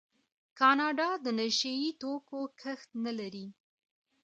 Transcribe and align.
کاناډا 0.59 1.09
د 1.23 1.25
نشه 1.39 1.71
یي 1.81 1.89
توکو 2.01 2.39
کښت 2.61 2.89
نلري. 3.03 3.47